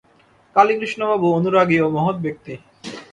কালীকৃষ্ণবাবু 0.55 1.27
অনুরাগী 1.37 1.77
ও 1.81 1.87
মহৎ 1.95 2.17
ব্যক্তি। 2.25 2.53